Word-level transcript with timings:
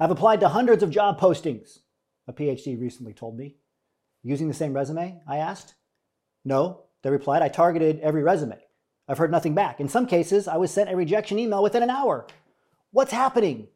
I've 0.00 0.10
applied 0.10 0.40
to 0.40 0.48
hundreds 0.48 0.82
of 0.82 0.90
job 0.90 1.20
postings, 1.20 1.78
a 2.26 2.32
PhD 2.32 2.80
recently 2.80 3.12
told 3.12 3.36
me. 3.36 3.56
Using 4.22 4.48
the 4.48 4.54
same 4.54 4.72
resume? 4.72 5.20
I 5.28 5.36
asked. 5.36 5.74
No, 6.44 6.84
they 7.02 7.10
replied. 7.10 7.42
I 7.42 7.48
targeted 7.48 8.00
every 8.00 8.22
resume. 8.22 8.58
I've 9.06 9.18
heard 9.18 9.30
nothing 9.30 9.54
back. 9.54 9.80
In 9.80 9.88
some 9.88 10.06
cases, 10.06 10.48
I 10.48 10.56
was 10.56 10.70
sent 10.70 10.90
a 10.90 10.96
rejection 10.96 11.38
email 11.38 11.62
within 11.62 11.82
an 11.82 11.90
hour. 11.90 12.26
What's 12.90 13.12
happening? 13.12 13.68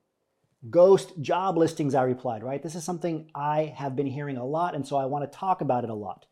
Ghost 0.70 1.20
job 1.20 1.56
listings, 1.56 1.94
I 1.94 2.02
replied, 2.02 2.42
right? 2.42 2.62
This 2.62 2.74
is 2.74 2.82
something 2.82 3.30
I 3.34 3.72
have 3.76 3.94
been 3.94 4.06
hearing 4.06 4.38
a 4.38 4.44
lot, 4.44 4.74
and 4.74 4.86
so 4.86 4.96
I 4.96 5.04
want 5.04 5.30
to 5.30 5.38
talk 5.38 5.60
about 5.60 5.84
it 5.84 5.90
a 5.90 5.94
lot. 5.94 6.26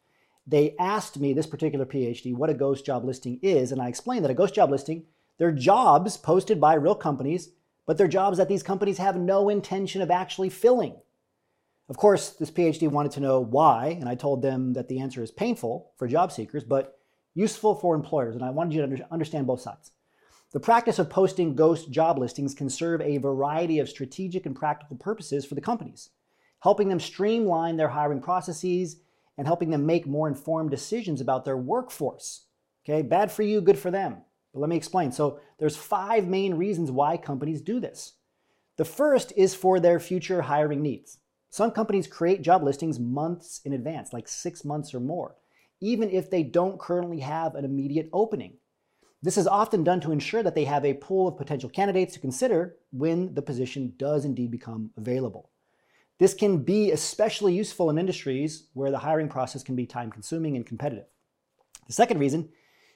They 0.47 0.75
asked 0.81 1.19
me, 1.19 1.33
this 1.33 1.47
particular 1.47 1.85
PhD, 1.85 2.35
what 2.35 2.51
a 2.51 2.55
ghost 2.55 2.87
job 2.87 3.05
listing 3.05 3.39
is, 3.43 3.71
and 3.71 3.81
I 3.81 3.89
explained 3.89 4.25
that 4.25 4.31
a 4.31 4.35
ghost 4.35 4.55
job 4.55 4.71
listing, 4.71 5.05
they're 5.39 5.53
jobs 5.53 6.17
posted 6.17 6.61
by 6.61 6.75
real 6.75 6.95
companies, 6.95 7.51
but 7.87 7.97
they're 7.97 8.09
jobs 8.09 8.39
that 8.39 8.49
these 8.49 8.63
companies 8.63 8.99
have 8.99 9.17
no 9.17 9.49
intention 9.49 10.03
of 10.03 10.11
actually 10.11 10.51
filling. 10.51 10.97
Of 11.89 11.97
course, 11.97 12.31
this 12.31 12.51
PhD 12.51 12.91
wanted 12.91 13.13
to 13.13 13.21
know 13.21 13.41
why, 13.41 13.97
and 14.01 14.09
I 14.09 14.17
told 14.17 14.43
them 14.43 14.73
that 14.73 14.89
the 14.89 14.99
answer 14.99 15.23
is 15.23 15.31
painful 15.31 15.93
for 15.97 16.09
job 16.09 16.33
seekers, 16.33 16.65
but 16.65 16.99
useful 17.35 17.77
for 17.77 17.95
employers, 17.95 18.35
and 18.35 18.45
I 18.45 18.51
wanted 18.51 18.75
you 18.75 18.97
to 18.97 19.13
understand 19.13 19.47
both 19.47 19.61
sides. 19.61 19.93
The 20.53 20.61
practice 20.61 20.99
of 20.99 21.11
posting 21.11 21.55
ghost 21.55 21.91
job 21.91 22.19
listings 22.19 22.55
can 22.55 22.71
serve 22.71 23.01
a 23.01 23.19
variety 23.19 23.79
of 23.79 23.89
strategic 23.89 24.47
and 24.47 24.57
practical 24.57 24.97
purposes 24.97 25.45
for 25.45 25.55
the 25.55 25.61
companies, 25.61 26.11
helping 26.61 26.89
them 26.89 26.99
streamline 26.99 27.77
their 27.77 27.89
hiring 27.89 28.21
processes 28.21 28.97
and 29.39 29.47
helping 29.47 29.71
them 29.71 29.87
make 29.87 30.07
more 30.07 30.29
informed 30.29 30.71
decisions 30.71 31.21
about 31.21 31.45
their 31.45 31.57
workforce. 31.57 32.47
Okay, 32.85 33.03
bad 33.03 33.31
for 33.31 33.43
you, 33.43 33.61
good 33.61 33.79
for 33.79 33.91
them. 33.91 34.23
But 34.57 34.63
let 34.63 34.71
me 34.71 34.77
explain. 34.77 35.13
So 35.13 35.39
there's 35.59 35.77
five 35.77 36.27
main 36.27 36.55
reasons 36.55 36.91
why 36.91 37.19
companies 37.19 37.61
do 37.61 37.79
this. 37.79 38.15
The 38.79 38.87
first 38.87 39.35
is 39.37 39.55
for 39.55 39.79
their 39.79 40.01
future 40.01 40.41
hiring 40.41 40.81
needs. 40.81 41.19
Some 41.51 41.71
companies 41.73 42.07
create 42.07 42.41
job 42.41 42.63
listings 42.63 42.99
months 42.99 43.61
in 43.67 43.75
advance, 43.75 44.15
like 44.15 44.27
six 44.27 44.65
months 44.65 44.95
or 44.95 45.01
more, 45.01 45.37
even 45.83 46.09
if 46.09 46.31
they 46.31 46.43
don't 46.43 46.81
currently 46.81 47.21
have 47.21 47.55
an 47.55 47.67
immediate 47.67 48.09
opening. 48.15 48.55
This 49.23 49.37
is 49.37 49.47
often 49.47 49.85
done 49.85 50.01
to 50.01 50.11
ensure 50.11 50.43
that 50.43 50.55
they 50.55 50.65
have 50.65 50.87
a 50.87 50.95
pool 50.95 51.29
of 51.29 51.37
potential 51.37 51.69
candidates 51.69 52.15
to 52.15 52.21
consider 52.21 52.77
when 52.93 53.35
the 53.35 53.43
position 53.43 53.93
does 53.99 54.25
indeed 54.25 54.51
become 54.51 54.89
available. 54.97 55.51
This 56.19 56.33
can 56.33 56.63
be 56.63 56.93
especially 56.93 57.53
useful 57.53 57.91
in 57.91 57.99
industries 57.99 58.69
where 58.73 58.91
the 58.91 59.01
hiring 59.01 59.29
process 59.29 59.63
can 59.63 59.77
be 59.77 59.85
time 59.85 60.11
consuming 60.11 60.57
and 60.57 60.65
competitive. 60.65 61.05
The 61.89 61.93
second 61.93 62.21
reason 62.21 62.49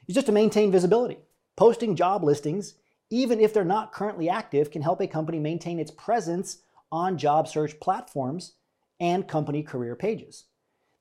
is 0.08 0.14
just 0.14 0.26
to 0.26 0.32
maintain 0.32 0.72
visibility. 0.72 1.18
Posting 1.60 1.94
job 1.94 2.24
listings, 2.24 2.76
even 3.10 3.38
if 3.38 3.52
they're 3.52 3.66
not 3.66 3.92
currently 3.92 4.30
active, 4.30 4.70
can 4.70 4.80
help 4.80 5.02
a 5.02 5.06
company 5.06 5.38
maintain 5.38 5.78
its 5.78 5.90
presence 5.90 6.62
on 6.90 7.18
job 7.18 7.46
search 7.46 7.78
platforms 7.80 8.54
and 8.98 9.28
company 9.28 9.62
career 9.62 9.94
pages. 9.94 10.44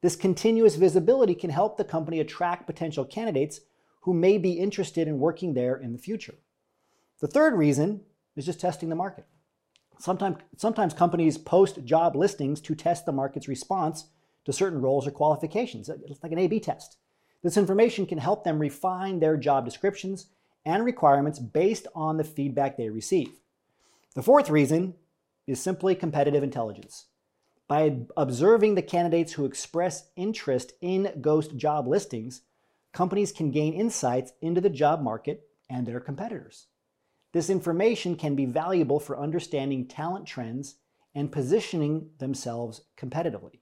This 0.02 0.18
continuous 0.18 0.76
visibility 0.76 1.34
can 1.34 1.50
help 1.50 1.78
the 1.78 1.86
company 1.86 2.20
attract 2.20 2.68
potential 2.68 3.06
candidates 3.06 3.62
who 4.02 4.14
may 4.14 4.38
be 4.38 4.52
interested 4.52 5.08
in 5.08 5.18
working 5.18 5.54
there 5.54 5.78
in 5.78 5.94
the 5.94 5.98
future. 5.98 6.36
The 7.22 7.28
third 7.28 7.54
reason 7.54 8.02
is 8.36 8.46
just 8.46 8.60
testing 8.60 8.90
the 8.90 8.96
market. 8.98 9.28
Sometimes, 9.98 10.40
sometimes 10.58 10.94
companies 10.94 11.38
post 11.38 11.86
job 11.86 12.18
listings 12.18 12.60
to 12.60 12.76
test 12.76 13.06
the 13.06 13.14
market's 13.14 13.48
response 13.48 14.10
to 14.44 14.52
certain 14.52 14.82
roles 14.82 15.08
or 15.08 15.12
qualifications. 15.12 15.88
It's 15.88 16.22
like 16.22 16.34
an 16.34 16.38
A 16.38 16.48
B 16.48 16.60
test. 16.60 16.98
This 17.44 17.56
information 17.56 18.06
can 18.06 18.18
help 18.18 18.44
them 18.44 18.60
refine 18.60 19.22
their 19.22 19.38
job 19.38 19.64
descriptions 19.64 20.26
and 20.70 20.86
requirements 20.86 21.40
based 21.40 21.88
on 21.96 22.18
the 22.18 22.24
feedback 22.24 22.78
they 22.78 22.90
receive. 22.90 23.32
The 24.14 24.22
fourth 24.22 24.52
reason 24.52 24.94
is 25.48 25.60
simply 25.60 25.96
competitive 25.96 26.44
intelligence. 26.44 27.08
By 27.68 28.02
observing 28.16 28.76
the 28.76 28.84
candidates 28.84 29.34
who 29.34 29.46
express 29.46 30.10
interest 30.16 30.74
in 30.80 31.12
ghost 31.22 31.58
job 31.58 31.88
listings, 31.88 32.42
companies 32.94 33.32
can 33.32 33.50
gain 33.50 33.74
insights 33.74 34.34
into 34.42 34.62
the 34.62 34.70
job 34.70 35.02
market 35.02 35.48
and 35.70 35.88
their 35.88 36.00
competitors. 36.00 36.68
This 37.32 37.50
information 37.50 38.16
can 38.16 38.36
be 38.36 38.46
valuable 38.46 39.00
for 39.00 39.20
understanding 39.20 39.88
talent 39.88 40.28
trends 40.28 40.76
and 41.16 41.32
positioning 41.32 42.12
themselves 42.20 42.82
competitively. 42.96 43.60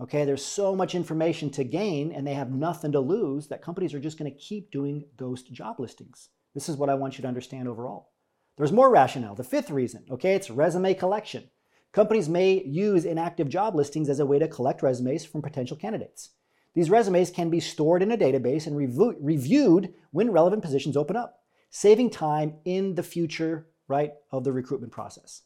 Okay, 0.00 0.24
there's 0.24 0.44
so 0.44 0.74
much 0.74 0.94
information 0.94 1.50
to 1.50 1.62
gain 1.62 2.10
and 2.10 2.26
they 2.26 2.34
have 2.34 2.50
nothing 2.50 2.92
to 2.92 3.00
lose 3.00 3.46
that 3.48 3.62
companies 3.62 3.94
are 3.94 4.00
just 4.00 4.18
going 4.18 4.30
to 4.30 4.36
keep 4.36 4.72
doing 4.72 5.04
ghost 5.16 5.52
job 5.52 5.78
listings. 5.78 6.30
This 6.52 6.68
is 6.68 6.76
what 6.76 6.88
I 6.88 6.94
want 6.94 7.16
you 7.16 7.22
to 7.22 7.28
understand 7.28 7.68
overall. 7.68 8.10
There's 8.56 8.72
more 8.72 8.90
rationale. 8.90 9.34
The 9.34 9.44
fifth 9.44 9.70
reason, 9.70 10.04
okay, 10.10 10.34
it's 10.34 10.50
resume 10.50 10.94
collection. 10.94 11.50
Companies 11.92 12.28
may 12.28 12.62
use 12.64 13.04
inactive 13.04 13.48
job 13.48 13.76
listings 13.76 14.08
as 14.08 14.18
a 14.18 14.26
way 14.26 14.40
to 14.40 14.48
collect 14.48 14.82
resumes 14.82 15.24
from 15.24 15.42
potential 15.42 15.76
candidates. 15.76 16.30
These 16.74 16.90
resumes 16.90 17.30
can 17.30 17.50
be 17.50 17.60
stored 17.60 18.02
in 18.02 18.10
a 18.10 18.18
database 18.18 18.66
and 18.66 18.76
rev- 18.76 19.16
reviewed 19.20 19.94
when 20.10 20.32
relevant 20.32 20.62
positions 20.62 20.96
open 20.96 21.14
up, 21.14 21.38
saving 21.70 22.10
time 22.10 22.54
in 22.64 22.96
the 22.96 23.04
future, 23.04 23.68
right, 23.86 24.12
of 24.32 24.42
the 24.42 24.52
recruitment 24.52 24.92
process. 24.92 25.42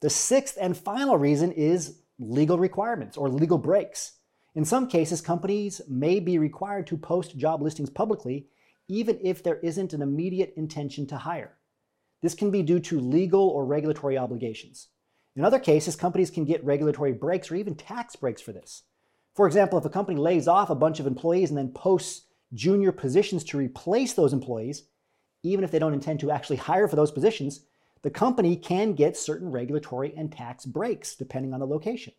The 0.00 0.10
sixth 0.10 0.56
and 0.60 0.76
final 0.76 1.16
reason 1.16 1.50
is 1.50 1.99
legal 2.20 2.58
requirements 2.58 3.16
or 3.16 3.28
legal 3.28 3.58
breaks. 3.58 4.12
In 4.54 4.64
some 4.64 4.86
cases, 4.86 5.20
companies 5.20 5.80
may 5.88 6.20
be 6.20 6.38
required 6.38 6.86
to 6.88 6.96
post 6.96 7.36
job 7.36 7.62
listings 7.62 7.90
publicly 7.90 8.46
even 8.90 9.18
if 9.22 9.42
there 9.42 9.60
isn't 9.60 9.92
an 9.92 10.02
immediate 10.02 10.52
intention 10.56 11.06
to 11.06 11.16
hire. 11.16 11.56
This 12.22 12.34
can 12.34 12.50
be 12.50 12.62
due 12.62 12.80
to 12.80 12.98
legal 12.98 13.48
or 13.48 13.64
regulatory 13.64 14.18
obligations. 14.18 14.88
In 15.36 15.44
other 15.44 15.60
cases, 15.60 15.94
companies 15.94 16.30
can 16.30 16.44
get 16.44 16.64
regulatory 16.64 17.12
breaks 17.12 17.50
or 17.50 17.54
even 17.54 17.76
tax 17.76 18.16
breaks 18.16 18.42
for 18.42 18.52
this. 18.52 18.82
For 19.36 19.46
example, 19.46 19.78
if 19.78 19.84
a 19.84 19.90
company 19.90 20.18
lays 20.18 20.48
off 20.48 20.70
a 20.70 20.74
bunch 20.74 20.98
of 20.98 21.06
employees 21.06 21.50
and 21.50 21.56
then 21.56 21.72
posts 21.72 22.26
junior 22.52 22.90
positions 22.90 23.44
to 23.44 23.58
replace 23.58 24.12
those 24.14 24.32
employees, 24.32 24.84
even 25.44 25.64
if 25.64 25.70
they 25.70 25.78
don't 25.78 25.94
intend 25.94 26.18
to 26.20 26.32
actually 26.32 26.56
hire 26.56 26.88
for 26.88 26.96
those 26.96 27.12
positions, 27.12 27.60
the 28.02 28.10
company 28.10 28.56
can 28.56 28.94
get 28.94 29.16
certain 29.16 29.50
regulatory 29.50 30.14
and 30.16 30.32
tax 30.32 30.64
breaks 30.64 31.14
depending 31.14 31.52
on 31.52 31.60
the 31.60 31.66
location. 31.66 32.12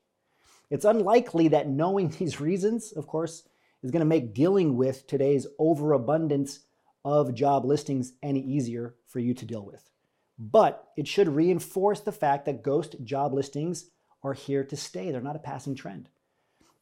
It's 0.69 0.85
unlikely 0.85 1.49
that 1.49 1.69
knowing 1.69 2.09
these 2.19 2.39
reasons, 2.39 2.91
of 2.93 3.07
course, 3.07 3.43
is 3.83 3.91
going 3.91 4.01
to 4.01 4.05
make 4.05 4.33
dealing 4.33 4.77
with 4.77 5.07
today's 5.07 5.47
overabundance 5.57 6.59
of 7.03 7.33
job 7.33 7.65
listings 7.65 8.13
any 8.21 8.39
easier 8.39 8.95
for 9.07 9.19
you 9.19 9.33
to 9.33 9.45
deal 9.45 9.65
with. 9.65 9.89
But 10.37 10.87
it 10.95 11.07
should 11.07 11.27
reinforce 11.27 11.99
the 11.99 12.11
fact 12.11 12.45
that 12.45 12.63
ghost 12.63 12.95
job 13.03 13.33
listings 13.33 13.89
are 14.23 14.33
here 14.33 14.63
to 14.63 14.75
stay. 14.75 15.11
They're 15.11 15.21
not 15.21 15.35
a 15.35 15.39
passing 15.39 15.75
trend. 15.75 16.09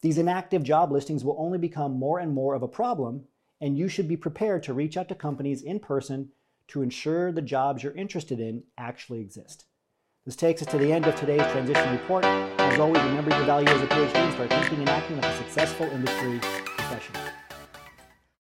These 0.02 0.18
inactive 0.18 0.64
job 0.64 0.92
listings 0.92 1.24
will 1.24 1.36
only 1.38 1.58
become 1.58 1.94
more 1.94 2.20
and 2.20 2.34
more 2.34 2.54
of 2.54 2.64
a 2.64 2.68
problem, 2.68 3.26
and 3.60 3.78
you 3.78 3.88
should 3.88 4.08
be 4.08 4.18
prepared 4.18 4.64
to 4.64 4.74
reach 4.74 4.98
out 4.98 5.10
to 5.10 5.16
companies 5.16 5.62
in 5.62 5.80
person 5.80 6.30
to 6.70 6.82
ensure 6.82 7.32
the 7.32 7.42
jobs 7.42 7.84
you're 7.84 7.94
interested 7.94 8.40
in 8.40 8.64
actually 8.78 9.20
exist. 9.20 9.66
This 10.26 10.36
takes 10.36 10.62
us 10.62 10.68
to 10.70 10.78
the 10.78 10.92
end 10.92 11.08
of 11.08 11.16
today's 11.16 11.52
transition 11.52 11.92
report. 11.92 12.24
As 12.26 12.80
always, 12.80 13.02
remember 13.04 13.32
your 13.32 13.46
value 13.46 13.68
as 13.68 13.82
a 13.82 13.88
PhD 13.88 14.16
and 14.16 14.34
start 14.34 14.50
thinking 14.50 14.80
and 14.80 14.90
acting 14.90 15.16
like 15.18 15.26
a 15.26 15.38
successful 15.38 15.88
industry 15.88 16.40
professional. 16.40 17.22